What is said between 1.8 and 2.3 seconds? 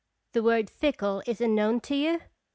to you?"